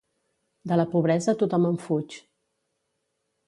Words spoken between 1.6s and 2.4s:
en fuig.